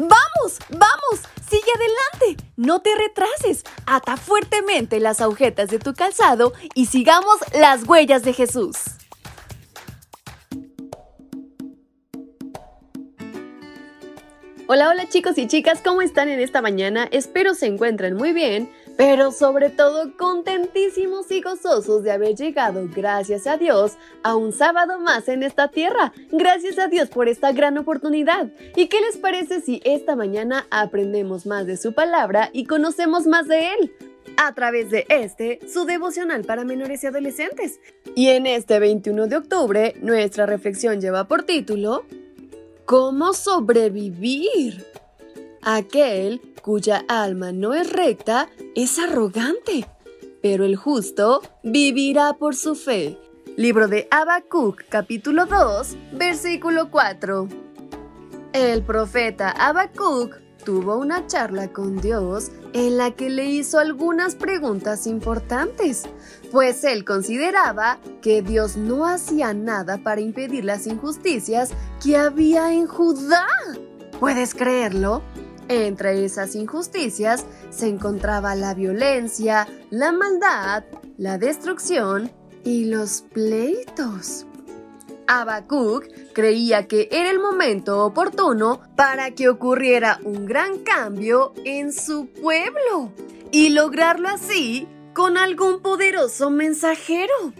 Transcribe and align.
¡Vamos! 0.00 0.58
¡Vamos! 0.70 1.28
¡Sigue 1.46 1.70
adelante! 1.74 2.42
No 2.56 2.80
te 2.80 2.88
retrases. 2.94 3.64
Ata 3.84 4.16
fuertemente 4.16 4.98
las 4.98 5.20
agujetas 5.20 5.68
de 5.68 5.78
tu 5.78 5.92
calzado 5.92 6.54
y 6.74 6.86
sigamos 6.86 7.36
las 7.52 7.86
huellas 7.86 8.22
de 8.22 8.32
Jesús. 8.32 8.78
Hola, 14.68 14.88
hola 14.88 15.06
chicos 15.08 15.36
y 15.36 15.48
chicas, 15.48 15.82
¿cómo 15.84 16.00
están 16.00 16.30
en 16.30 16.40
esta 16.40 16.62
mañana? 16.62 17.06
Espero 17.10 17.54
se 17.54 17.66
encuentren 17.66 18.14
muy 18.14 18.32
bien, 18.32 18.72
pero 19.00 19.32
sobre 19.32 19.70
todo 19.70 20.14
contentísimos 20.14 21.30
y 21.30 21.40
gozosos 21.40 22.02
de 22.02 22.12
haber 22.12 22.36
llegado, 22.36 22.86
gracias 22.94 23.46
a 23.46 23.56
Dios, 23.56 23.96
a 24.22 24.36
un 24.36 24.52
sábado 24.52 25.00
más 25.00 25.26
en 25.28 25.42
esta 25.42 25.68
tierra. 25.68 26.12
Gracias 26.30 26.78
a 26.78 26.86
Dios 26.86 27.08
por 27.08 27.26
esta 27.26 27.50
gran 27.52 27.78
oportunidad. 27.78 28.48
¿Y 28.76 28.88
qué 28.88 29.00
les 29.00 29.16
parece 29.16 29.62
si 29.62 29.80
esta 29.86 30.16
mañana 30.16 30.66
aprendemos 30.70 31.46
más 31.46 31.66
de 31.66 31.78
su 31.78 31.94
palabra 31.94 32.50
y 32.52 32.66
conocemos 32.66 33.26
más 33.26 33.48
de 33.48 33.72
Él? 33.72 33.94
a 34.36 34.54
través 34.54 34.90
de 34.90 35.06
este, 35.08 35.58
su 35.66 35.86
devocional 35.86 36.44
para 36.44 36.64
menores 36.64 37.02
y 37.02 37.06
adolescentes. 37.06 37.80
Y 38.14 38.28
en 38.28 38.46
este 38.46 38.78
21 38.78 39.26
de 39.26 39.36
octubre, 39.36 39.94
nuestra 40.00 40.46
reflexión 40.46 41.00
lleva 41.00 41.26
por 41.26 41.42
título 41.42 42.04
¿Cómo 42.84 43.32
sobrevivir? 43.32 44.84
Aquel 45.62 46.40
cuya 46.62 47.04
alma 47.06 47.52
no 47.52 47.74
es 47.74 47.92
recta 47.92 48.48
es 48.74 48.98
arrogante, 48.98 49.86
pero 50.40 50.64
el 50.64 50.74
justo 50.74 51.42
vivirá 51.62 52.32
por 52.32 52.56
su 52.56 52.74
fe. 52.74 53.18
Libro 53.56 53.86
de 53.86 54.08
Habacuc, 54.10 54.84
capítulo 54.88 55.44
2, 55.44 55.96
versículo 56.12 56.90
4. 56.90 57.46
El 58.54 58.82
profeta 58.82 59.50
Habacuc 59.50 60.40
tuvo 60.64 60.96
una 60.96 61.26
charla 61.26 61.68
con 61.68 62.00
Dios 62.00 62.50
en 62.72 62.96
la 62.96 63.10
que 63.10 63.28
le 63.28 63.44
hizo 63.44 63.78
algunas 63.78 64.36
preguntas 64.36 65.06
importantes, 65.06 66.04
pues 66.50 66.84
él 66.84 67.04
consideraba 67.04 67.98
que 68.22 68.40
Dios 68.40 68.78
no 68.78 69.06
hacía 69.06 69.52
nada 69.52 69.98
para 69.98 70.22
impedir 70.22 70.64
las 70.64 70.86
injusticias 70.86 71.72
que 72.02 72.16
había 72.16 72.72
en 72.72 72.86
Judá. 72.86 73.46
¿Puedes 74.18 74.54
creerlo? 74.54 75.22
Entre 75.70 76.24
esas 76.24 76.56
injusticias 76.56 77.46
se 77.70 77.86
encontraba 77.86 78.56
la 78.56 78.74
violencia, 78.74 79.68
la 79.90 80.10
maldad, 80.10 80.82
la 81.16 81.38
destrucción 81.38 82.28
y 82.64 82.86
los 82.86 83.22
pleitos. 83.32 84.46
Habacuc 85.28 86.06
creía 86.32 86.88
que 86.88 87.08
era 87.12 87.30
el 87.30 87.38
momento 87.38 88.04
oportuno 88.04 88.80
para 88.96 89.30
que 89.30 89.48
ocurriera 89.48 90.18
un 90.24 90.44
gran 90.44 90.78
cambio 90.78 91.52
en 91.64 91.92
su 91.92 92.26
pueblo 92.26 93.12
y 93.52 93.68
lograrlo 93.68 94.28
así 94.28 94.88
con 95.14 95.36
algún 95.36 95.82
poderoso 95.82 96.50
mensajero. 96.50 97.52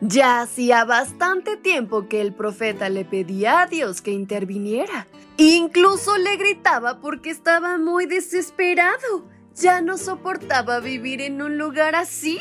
Ya 0.00 0.40
hacía 0.40 0.86
bastante 0.86 1.58
tiempo 1.58 2.08
que 2.08 2.22
el 2.22 2.32
profeta 2.32 2.88
le 2.88 3.04
pedía 3.04 3.60
a 3.60 3.66
Dios 3.66 4.00
que 4.00 4.12
interviniera. 4.12 5.06
Incluso 5.36 6.16
le 6.16 6.36
gritaba 6.38 7.00
porque 7.00 7.28
estaba 7.28 7.76
muy 7.76 8.06
desesperado. 8.06 9.26
Ya 9.54 9.82
no 9.82 9.98
soportaba 9.98 10.80
vivir 10.80 11.20
en 11.20 11.42
un 11.42 11.58
lugar 11.58 11.94
así. 11.94 12.38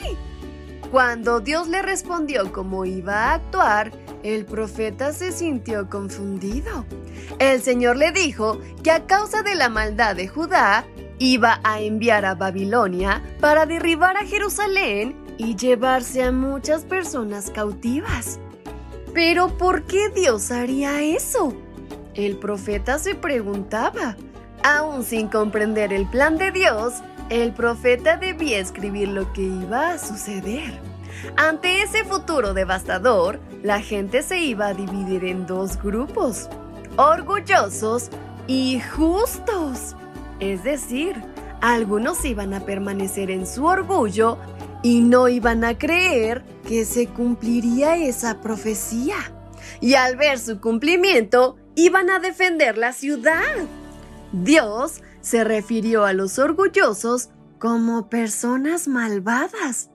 Cuando 0.90 1.42
Dios 1.42 1.68
le 1.68 1.82
respondió 1.82 2.52
cómo 2.54 2.86
iba 2.86 3.26
a 3.26 3.34
actuar, 3.34 3.92
el 4.24 4.46
profeta 4.46 5.12
se 5.12 5.34
sintió 5.34 5.90
confundido. 5.90 6.86
El 7.40 7.62
Señor 7.62 7.98
le 7.98 8.14
dijo 8.14 8.60
que 8.84 8.92
a 8.92 9.06
causa 9.06 9.44
de 9.44 9.56
la 9.56 9.68
maldad 9.68 10.16
de 10.16 10.30
Judá, 10.30 10.86
iba 11.20 11.60
a 11.64 11.82
enviar 11.82 12.24
a 12.24 12.36
Babilonia 12.36 13.22
para 13.42 13.66
derribar 13.66 14.16
a 14.16 14.26
Jerusalén 14.26 15.16
y 15.40 15.56
llevarse 15.56 16.22
a 16.22 16.32
muchas 16.32 16.84
personas 16.84 17.50
cautivas. 17.50 18.40
Pero 19.14 19.48
¿por 19.58 19.86
qué 19.86 20.10
Dios 20.10 20.52
haría 20.52 21.02
eso? 21.02 21.56
El 22.14 22.38
profeta 22.38 23.00
se 23.00 23.16
preguntaba. 23.16 24.16
Aún 24.64 25.04
sin 25.04 25.30
comprender 25.30 25.94
el 25.94 26.06
plan 26.08 26.38
de 26.38 26.52
Dios, 26.52 26.96
el 27.30 27.54
profeta 27.54 28.18
debía 28.18 28.60
escribir 28.60 29.08
lo 29.08 29.32
que 29.32 29.44
iba 29.44 29.94
a 29.94 29.98
suceder. 29.98 30.78
Ante 31.38 31.84
ese 31.84 32.04
futuro 32.04 32.54
devastador, 32.54 33.40
la 33.64 33.82
gente 33.82 34.22
se 34.24 34.40
iba 34.40 34.68
a 34.68 34.74
dividir 34.74 35.24
en 35.24 35.48
dos 35.48 35.82
grupos, 35.82 36.50
orgullosos 36.98 38.10
y 38.46 38.82
justos. 38.82 39.96
Es 40.42 40.64
decir, 40.66 41.16
algunos 41.62 42.26
iban 42.26 42.54
a 42.54 42.60
permanecer 42.62 43.32
en 43.32 43.48
su 43.48 43.66
orgullo 43.66 44.38
y 44.82 45.02
no 45.02 45.28
iban 45.28 45.64
a 45.64 45.78
creer 45.78 46.44
que 46.68 46.86
se 46.86 47.08
cumpliría 47.08 47.98
esa 47.98 48.42
profecía. 48.42 49.18
Y 49.82 49.94
al 49.96 50.16
ver 50.16 50.40
su 50.40 50.60
cumplimiento, 50.60 51.58
iban 51.76 52.10
a 52.10 52.20
defender 52.20 52.78
la 52.78 52.94
ciudad. 52.94 53.56
Dios 54.32 55.02
se 55.22 55.44
refirió 55.44 56.06
a 56.06 56.14
los 56.14 56.40
orgullosos 56.40 57.30
como 57.58 58.10
personas 58.10 58.88
malvadas 58.88 59.90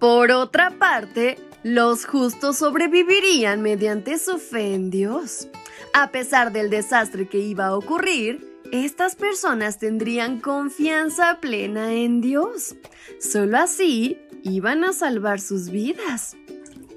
por 0.00 0.30
otra 0.30 0.70
parte, 0.78 1.36
los 1.62 2.06
justos 2.06 2.56
sobrevivirían 2.56 3.60
mediante 3.60 4.18
su 4.18 4.38
fe 4.38 4.72
en 4.72 4.88
Dios. 4.88 5.46
A 5.92 6.10
pesar 6.10 6.52
del 6.52 6.70
desastre 6.70 7.28
que 7.28 7.36
iba 7.36 7.66
a 7.66 7.76
ocurrir, 7.76 8.49
estas 8.72 9.16
personas 9.16 9.78
tendrían 9.78 10.40
confianza 10.40 11.38
plena 11.40 11.92
en 11.94 12.20
Dios. 12.20 12.76
Solo 13.18 13.58
así 13.58 14.18
iban 14.42 14.84
a 14.84 14.92
salvar 14.92 15.40
sus 15.40 15.70
vidas. 15.70 16.36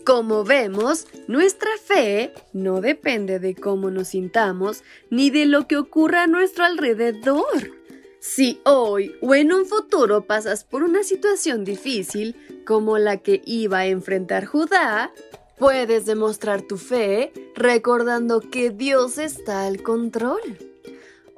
Como 0.06 0.44
vemos, 0.44 1.08
nuestra 1.28 1.70
fe 1.84 2.34
no 2.52 2.82
depende 2.82 3.40
de 3.40 3.56
cómo 3.56 3.90
nos 3.90 4.10
sintamos 4.10 4.84
ni 5.10 5.30
de 5.30 5.46
lo 5.46 5.68
que 5.68 5.78
ocurra 5.78 6.24
a 6.24 6.28
nuestro 6.28 6.66
alrededor. 6.66 7.72
Si 8.20 8.60
hoy 8.66 9.16
o 9.22 9.34
en 9.34 9.54
un 9.54 9.66
futuro 9.66 10.26
pasas 10.26 10.64
por 10.64 10.84
una 10.84 11.04
situación 11.04 11.64
difícil 11.64 12.36
como 12.66 12.98
la 12.98 13.18
que 13.18 13.42
iba 13.46 13.80
a 13.80 13.88
enfrentar 13.88 14.46
Judá, 14.46 15.12
puedes 15.58 16.06
demostrar 16.06 16.62
tu 16.62 16.78
fe 16.78 17.32
recordando 17.56 18.42
que 18.42 18.70
Dios 18.70 19.18
está 19.18 19.66
al 19.66 19.82
control. 19.84 20.73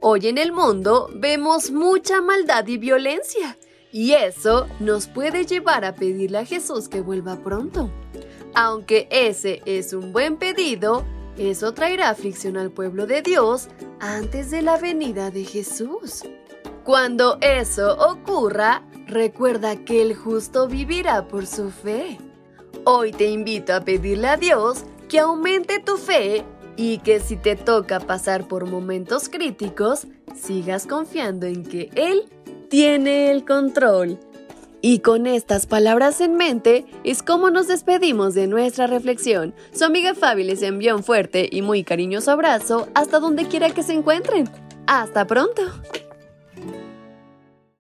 Hoy 0.08 0.28
en 0.28 0.38
el 0.38 0.52
mundo 0.52 1.10
vemos 1.16 1.72
mucha 1.72 2.22
maldad 2.22 2.68
y 2.68 2.78
violencia, 2.78 3.58
y 3.92 4.12
eso 4.12 4.68
nos 4.80 5.08
puede 5.08 5.48
llevar 5.48 5.84
a 5.84 5.96
pedirle 5.96 6.38
a 6.38 6.46
Jesús 6.46 6.88
que 6.88 7.02
vuelva 7.02 7.38
pronto. 7.38 7.90
Aunque 8.54 9.08
ese 9.10 9.64
es 9.66 9.94
un 9.94 10.14
buen 10.14 10.38
pedido, 10.38 11.04
eso 11.40 11.74
traerá 11.74 12.12
aflicción 12.12 12.56
al 12.56 12.70
pueblo 12.70 13.08
de 13.08 13.24
Dios 13.24 13.68
antes 14.00 14.52
de 14.52 14.62
la 14.62 14.78
venida 14.78 15.32
de 15.32 15.44
Jesús. 15.44 16.22
Cuando 16.84 17.40
eso 17.42 17.98
ocurra, 17.98 18.84
recuerda 19.08 19.76
que 19.86 20.04
el 20.04 20.16
justo 20.16 20.68
vivirá 20.68 21.28
por 21.28 21.48
su 21.48 21.72
fe. 21.72 22.20
Hoy 22.84 23.12
te 23.12 23.26
invito 23.26 23.74
a 23.74 23.82
pedirle 23.82 24.28
a 24.28 24.38
Dios 24.38 24.84
que 25.10 25.18
aumente 25.18 25.80
tu 25.80 25.98
fe 25.98 26.46
y 26.78 27.00
que 27.00 27.20
si 27.20 27.36
te 27.36 27.56
toca 27.56 28.00
pasar 28.00 28.48
por 28.48 28.66
momentos 28.70 29.30
críticos, 29.30 30.08
sigas 30.36 30.88
confiando 30.88 31.46
en 31.46 31.64
que 31.64 31.90
Él 31.96 32.24
tiene 32.70 33.32
el 33.32 33.46
control. 33.46 34.20
Y 34.82 35.00
con 35.00 35.26
estas 35.26 35.66
palabras 35.66 36.22
en 36.22 36.36
mente 36.36 36.86
es 37.04 37.24
como 37.24 37.50
nos 37.50 37.68
despedimos 37.68 38.36
de 38.36 38.46
nuestra 38.46 38.86
reflexión. 38.86 39.56
Su 39.74 39.86
amiga 39.86 40.14
Fabi 40.14 40.44
les 40.44 40.62
envió 40.62 40.96
un 40.96 41.04
fuerte 41.04 41.50
y 41.52 41.64
muy 41.64 41.84
cariñoso 41.84 42.32
abrazo 42.32 42.88
hasta 42.94 43.20
donde 43.20 43.48
quiera 43.48 43.72
que 43.72 43.82
se 43.82 43.94
encuentren. 43.94 44.48
¡Hasta 44.86 45.26
pronto! 45.26 45.64